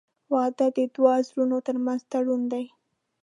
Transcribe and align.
•واده 0.33 0.67
د 0.77 0.79
دوه 0.95 1.13
زړونو 1.27 1.57
تر 1.67 1.75
منځ 1.85 2.01
تړون 2.11 2.41
دی. 2.51 2.65